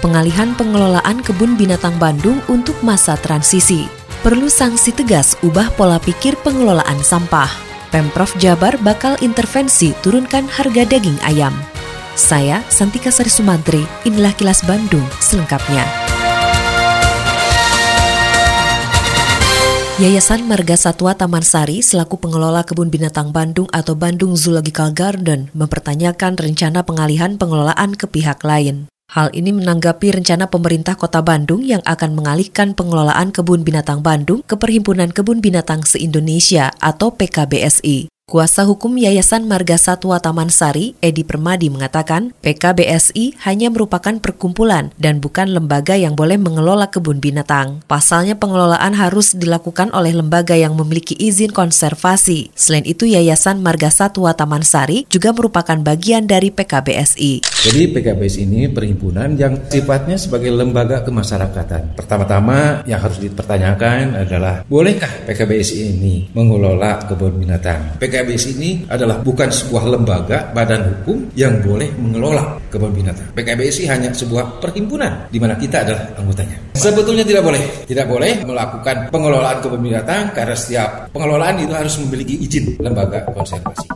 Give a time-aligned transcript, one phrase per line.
[0.00, 3.86] pengalihan pengelolaan kebun binatang Bandung untuk masa transisi.
[4.20, 7.48] Perlu sanksi tegas ubah pola pikir pengelolaan sampah.
[7.88, 11.52] Pemprov Jabar bakal intervensi turunkan harga daging ayam.
[12.18, 15.88] Saya Santika Sari Sumantri, inilah kilas Bandung selengkapnya.
[20.00, 26.40] Yayasan Marga Satwa Taman Sari selaku pengelola kebun binatang Bandung atau Bandung Zoological Garden mempertanyakan
[26.40, 28.88] rencana pengalihan pengelolaan ke pihak lain.
[29.10, 34.54] Hal ini menanggapi rencana pemerintah Kota Bandung yang akan mengalihkan pengelolaan kebun binatang Bandung ke
[34.54, 38.06] Perhimpunan Kebun Binatang Se-Indonesia atau PKBSI.
[38.30, 45.18] Kuasa hukum Yayasan Marga Satwa Taman Sari, Edi Permadi mengatakan, PKBSI hanya merupakan perkumpulan dan
[45.18, 47.82] bukan lembaga yang boleh mengelola kebun binatang.
[47.90, 52.54] Pasalnya pengelolaan harus dilakukan oleh lembaga yang memiliki izin konservasi.
[52.54, 57.42] Selain itu, Yayasan Marga Satwa Taman Sari juga merupakan bagian dari PKBSI.
[57.42, 61.98] Jadi PKBSI ini perhimpunan yang sifatnya sebagai lembaga kemasyarakatan.
[61.98, 67.98] Pertama-tama yang harus dipertanyakan adalah, bolehkah PKBSI ini mengelola kebun binatang?
[67.98, 73.32] PKBSI PKBS ini adalah bukan sebuah lembaga badan hukum yang boleh mengelola kebun binatang.
[73.32, 76.60] PKBSI hanya sebuah perhimpunan di mana kita adalah anggotanya.
[76.76, 82.36] Sebetulnya tidak boleh, tidak boleh melakukan pengelolaan kebun binatang karena setiap pengelolaan itu harus memiliki
[82.44, 83.88] izin lembaga konservasi.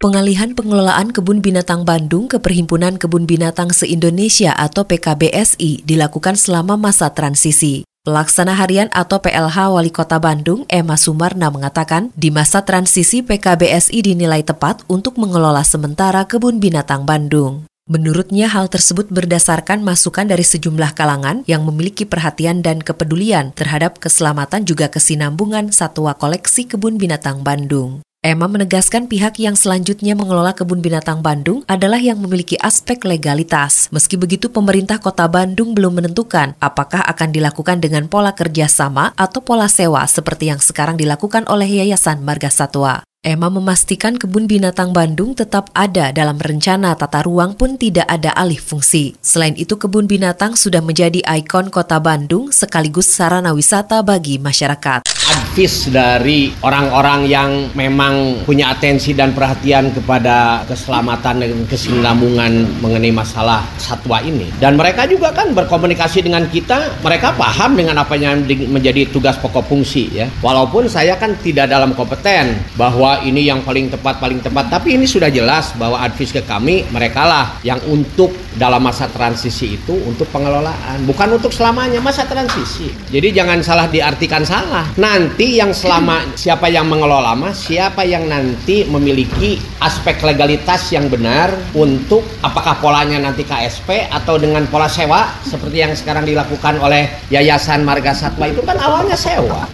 [0.00, 7.12] Pengalihan pengelolaan kebun binatang Bandung ke Perhimpunan Kebun Binatang Se-Indonesia atau PKBSI dilakukan selama masa
[7.12, 7.87] transisi.
[8.08, 14.40] Pelaksana Harian atau PLH Wali Kota Bandung, Emma Sumarna mengatakan, di masa transisi PKBSI dinilai
[14.40, 17.68] tepat untuk mengelola sementara kebun binatang Bandung.
[17.84, 24.64] Menurutnya hal tersebut berdasarkan masukan dari sejumlah kalangan yang memiliki perhatian dan kepedulian terhadap keselamatan
[24.64, 28.00] juga kesinambungan satwa koleksi kebun binatang Bandung.
[28.18, 33.86] Emma menegaskan pihak yang selanjutnya mengelola kebun binatang Bandung adalah yang memiliki aspek legalitas.
[33.88, 39.70] Meski begitu, pemerintah kota Bandung belum menentukan apakah akan dilakukan dengan pola kerjasama atau pola
[39.70, 43.07] sewa seperti yang sekarang dilakukan oleh Yayasan Marga Satwa.
[43.18, 48.62] Emma memastikan kebun binatang Bandung tetap ada dalam rencana tata ruang pun tidak ada alih
[48.62, 49.18] fungsi.
[49.18, 55.02] Selain itu kebun binatang sudah menjadi ikon kota Bandung sekaligus sarana wisata bagi masyarakat.
[55.28, 63.66] Advis dari orang-orang yang memang punya atensi dan perhatian kepada keselamatan dan kesinambungan mengenai masalah
[63.82, 64.46] satwa ini.
[64.62, 69.66] Dan mereka juga kan berkomunikasi dengan kita, mereka paham dengan apa yang menjadi tugas pokok
[69.66, 70.30] fungsi ya.
[70.38, 74.68] Walaupun saya kan tidak dalam kompeten bahwa bahwa ini yang paling tepat paling tepat.
[74.68, 79.80] Tapi ini sudah jelas bahwa advis ke kami mereka lah yang untuk dalam masa transisi
[79.80, 82.92] itu untuk pengelolaan bukan untuk selamanya masa transisi.
[83.08, 84.84] Jadi jangan salah diartikan salah.
[85.00, 91.48] Nanti yang selama siapa yang mengelola mas siapa yang nanti memiliki aspek legalitas yang benar
[91.72, 97.88] untuk apakah polanya nanti KSP atau dengan pola sewa seperti yang sekarang dilakukan oleh Yayasan
[97.88, 99.64] Marga Satwa itu kan awalnya sewa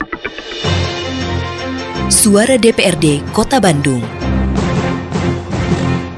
[2.13, 4.05] Suara DPRD Kota Bandung.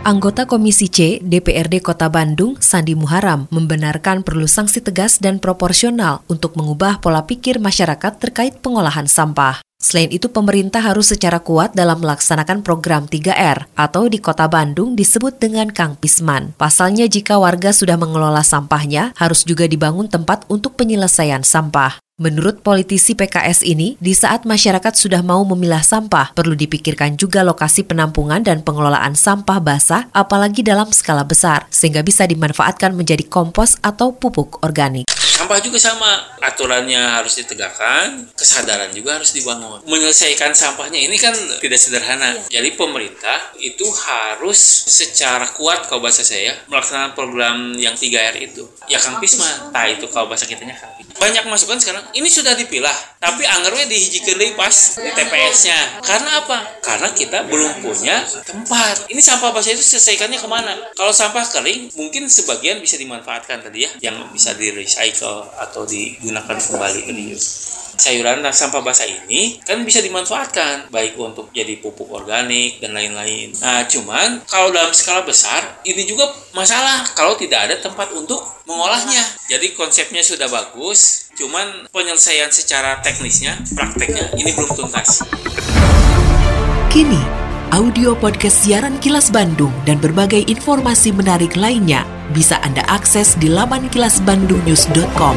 [0.03, 6.59] Anggota Komisi C DPRD Kota Bandung, Sandi Muharam, membenarkan perlu sanksi tegas dan proporsional untuk
[6.59, 9.63] mengubah pola pikir masyarakat terkait pengolahan sampah.
[9.79, 15.39] Selain itu, pemerintah harus secara kuat dalam melaksanakan program 3R atau di Kota Bandung disebut
[15.39, 16.51] dengan Kang Pisman.
[16.59, 22.03] Pasalnya jika warga sudah mengelola sampahnya, harus juga dibangun tempat untuk penyelesaian sampah.
[22.17, 27.85] Menurut politisi PKS ini, di saat masyarakat sudah mau memilah sampah, perlu dipikirkan juga lokasi
[27.85, 34.17] penampungan dan pengelolaan sampah basah, apalagi dalam skala besar, sehingga bisa dimanfaatkan menjadi kompos atau
[34.17, 35.05] pupuk organik.
[35.13, 36.09] Sampah juga sama,
[36.41, 39.85] aturannya harus ditegakkan, kesadaran juga harus dibangun.
[39.85, 42.33] Menyelesaikan sampahnya ini kan tidak sederhana.
[42.49, 42.65] Ya.
[42.65, 44.57] Jadi pemerintah itu harus
[44.89, 48.65] secara kuat kalau bahasa saya melaksanakan program yang 3R itu.
[48.89, 52.95] Ya Kang Pisma, nah itu kalau bahasa kitanya Kang banyak masukan sekarang ini sudah dipilah
[53.21, 56.59] tapi anggarnya dihijikan pas di TPS-nya karena apa?
[56.85, 60.73] karena kita belum punya tempat ini sampah basah itu selesaikannya ke mana?
[60.95, 66.57] kalau sampah kering mungkin sebagian bisa dimanfaatkan tadi ya yang bisa di recycle atau digunakan
[66.57, 72.79] kembali reuse sayuran dan sampah basah ini kan bisa dimanfaatkan baik untuk jadi pupuk organik
[72.79, 73.57] dan lain-lain.
[73.59, 79.23] Nah, cuman kalau dalam skala besar ini juga masalah kalau tidak ada tempat untuk mengolahnya.
[79.47, 81.06] Jadi konsepnya sudah bagus,
[81.37, 85.21] cuman penyelesaian secara teknisnya, prakteknya ini belum tuntas.
[86.89, 87.21] Kini,
[87.77, 93.93] audio podcast siaran Kilas Bandung dan berbagai informasi menarik lainnya bisa Anda akses di laman
[93.93, 95.37] kilasbandungnews.com.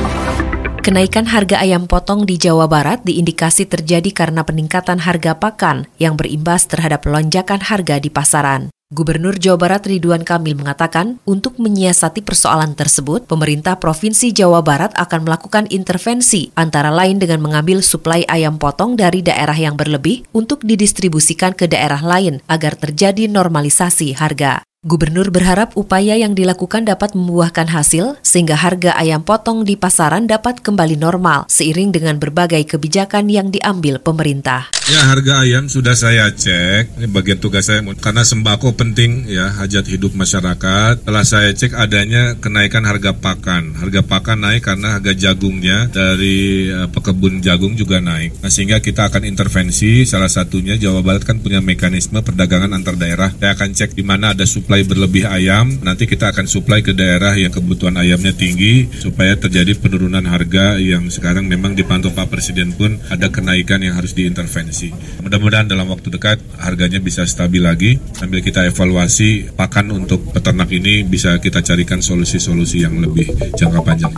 [0.79, 6.65] Kenaikan harga ayam potong di Jawa Barat diindikasi terjadi karena peningkatan harga pakan yang berimbas
[6.65, 8.71] terhadap lonjakan harga di pasaran.
[8.89, 15.29] Gubernur Jawa Barat Ridwan Kamil mengatakan, untuk menyiasati persoalan tersebut, pemerintah Provinsi Jawa Barat akan
[15.29, 21.53] melakukan intervensi, antara lain dengan mengambil suplai ayam potong dari daerah yang berlebih untuk didistribusikan
[21.53, 24.65] ke daerah lain agar terjadi normalisasi harga.
[24.79, 30.63] Gubernur berharap upaya yang dilakukan dapat membuahkan hasil sehingga harga ayam potong di pasaran dapat
[30.63, 34.71] kembali normal seiring dengan berbagai kebijakan yang diambil pemerintah.
[34.87, 39.83] Ya harga ayam sudah saya cek, ini bagian tugas saya karena sembako penting ya hajat
[39.83, 41.03] hidup masyarakat.
[41.03, 43.75] Telah saya cek adanya kenaikan harga pakan.
[43.75, 48.39] Harga pakan naik karena harga jagungnya dari uh, pekebun jagung juga naik.
[48.39, 53.35] Nah, sehingga kita akan intervensi salah satunya Jawa Barat kan punya mekanisme perdagangan antar daerah.
[53.35, 56.93] Saya akan cek di mana ada sub suplai berlebih ayam, nanti kita akan suplai ke
[56.93, 62.77] daerah yang kebutuhan ayamnya tinggi supaya terjadi penurunan harga yang sekarang memang dipantau Pak Presiden
[62.77, 64.93] pun ada kenaikan yang harus diintervensi.
[65.25, 71.01] Mudah-mudahan dalam waktu dekat harganya bisa stabil lagi sambil kita evaluasi pakan untuk peternak ini
[71.01, 73.25] bisa kita carikan solusi-solusi yang lebih
[73.57, 74.13] jangka panjang.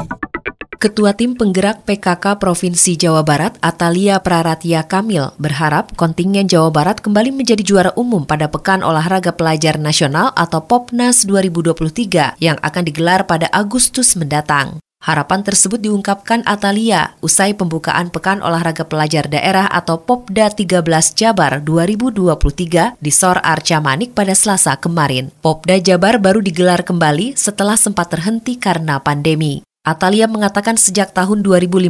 [0.82, 7.30] Ketua Tim Penggerak PKK Provinsi Jawa Barat, Atalia Praratia Kamil, berharap kontingen Jawa Barat kembali
[7.30, 13.46] menjadi juara umum pada Pekan Olahraga Pelajar Nasional atau POPNAS 2023 yang akan digelar pada
[13.54, 14.82] Agustus mendatang.
[15.06, 20.82] Harapan tersebut diungkapkan Atalia usai pembukaan Pekan Olahraga Pelajar Daerah atau Popda 13
[21.14, 25.30] Jabar 2023 di Sor Arca Manik pada Selasa kemarin.
[25.46, 29.62] Popda Jabar baru digelar kembali setelah sempat terhenti karena pandemi.
[29.82, 31.90] Atalia mengatakan sejak tahun 2015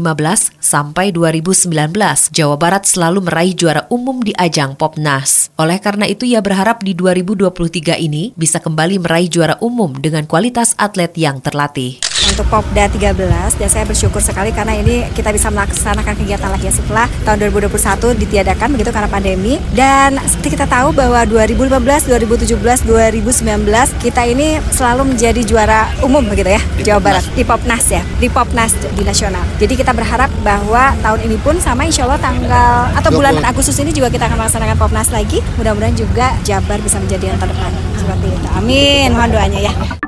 [0.63, 1.67] sampai 2019,
[2.31, 5.51] Jawa Barat selalu meraih juara umum di ajang Popnas.
[5.59, 10.71] Oleh karena itu, ia berharap di 2023 ini bisa kembali meraih juara umum dengan kualitas
[10.79, 11.99] atlet yang terlatih
[12.31, 16.73] untuk Popda 13 dan saya bersyukur sekali karena ini kita bisa melaksanakan kegiatan lagi ya
[16.73, 24.01] setelah tahun 2021 ditiadakan begitu karena pandemi dan seperti kita tahu bahwa 2015, 2017, 2019
[24.01, 28.27] kita ini selalu menjadi juara umum begitu ya di Jawa Barat di Popnas ya di
[28.31, 29.43] Popnas di nasional.
[29.59, 33.91] Jadi kita berharap bahwa tahun ini pun sama insya Allah tanggal atau bulan Agustus ini
[33.91, 35.43] juga kita akan melaksanakan Popnas lagi.
[35.59, 38.47] Mudah-mudahan juga Jabar bisa menjadi yang terdepan seperti itu.
[38.55, 39.11] Amin.
[39.11, 40.00] Mohon doanya ya.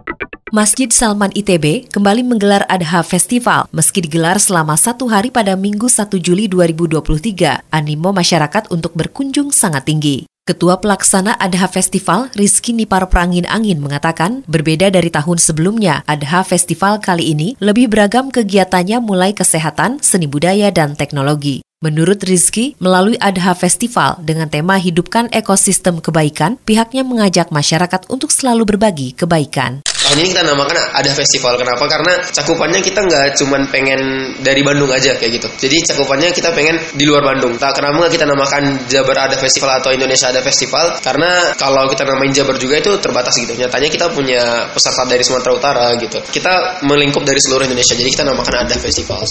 [0.54, 6.14] Masjid Salman ITB kembali menggelar Adha Festival meski digelar selama satu hari pada Minggu 1
[6.22, 7.74] Juli 2023.
[7.74, 10.30] Animo masyarakat untuk berkunjung sangat tinggi.
[10.46, 17.02] Ketua Pelaksana Adha Festival, Rizky Nipar Perangin Angin mengatakan, berbeda dari tahun sebelumnya, Adha Festival
[17.02, 21.66] kali ini lebih beragam kegiatannya mulai kesehatan, seni budaya, dan teknologi.
[21.82, 28.70] Menurut Rizky, melalui Adha Festival dengan tema Hidupkan Ekosistem Kebaikan, pihaknya mengajak masyarakat untuk selalu
[28.78, 31.56] berbagi kebaikan tahun ini kita namakan ada festival.
[31.56, 31.88] Kenapa?
[31.88, 34.00] Karena cakupannya kita nggak cuman pengen
[34.44, 35.48] dari Bandung aja kayak gitu.
[35.64, 37.56] Jadi cakupannya kita pengen di luar Bandung.
[37.56, 41.00] Tak kenapa kita namakan Jabar ada festival atau Indonesia ada festival?
[41.00, 43.56] Karena kalau kita namain Jabar juga itu terbatas gitu.
[43.56, 46.20] Nyatanya kita punya peserta dari Sumatera Utara gitu.
[46.20, 47.96] Kita melingkup dari seluruh Indonesia.
[47.96, 49.24] Jadi kita namakan ada festival.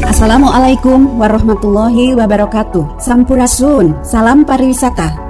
[0.00, 2.98] Assalamualaikum warahmatullahi wabarakatuh.
[2.98, 5.29] Sampurasun, salam pariwisata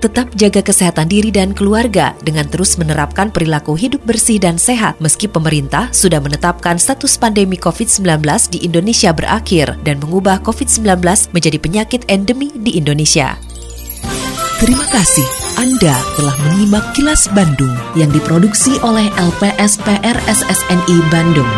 [0.00, 5.28] Tetap jaga kesehatan diri dan keluarga dengan terus menerapkan perilaku hidup bersih dan sehat meski
[5.28, 11.04] pemerintah sudah menetapkan status pandemi COVID-19 di Indonesia berakhir dan mengubah COVID-19
[11.36, 13.36] menjadi penyakit endemi di Indonesia.
[14.56, 15.28] Terima kasih
[15.60, 21.52] Anda telah menyimak kilas Bandung yang diproduksi oleh LPSPR SSNI Bandung.